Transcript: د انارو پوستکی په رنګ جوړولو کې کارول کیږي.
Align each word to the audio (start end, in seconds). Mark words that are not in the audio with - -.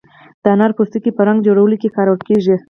د 0.43 0.45
انارو 0.53 0.77
پوستکی 0.77 1.11
په 1.17 1.21
رنګ 1.27 1.39
جوړولو 1.47 1.75
کې 1.81 1.93
کارول 1.95 2.19
کیږي. 2.27 2.55